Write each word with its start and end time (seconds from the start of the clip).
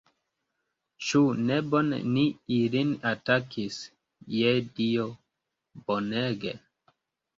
Ĉu 1.07 1.19
ne 1.49 1.57
bone 1.73 1.99
ni 2.15 2.23
ilin 2.57 2.95
atakis, 3.11 3.77
je 4.39 4.55
Dio, 4.81 5.07
bonege! 5.91 6.57